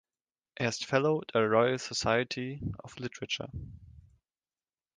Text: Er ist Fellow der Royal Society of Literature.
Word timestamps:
Er 0.55 0.67
ist 0.69 0.83
Fellow 0.85 1.21
der 1.31 1.41
Royal 1.43 1.77
Society 1.77 2.59
of 2.79 2.97
Literature. 2.97 3.51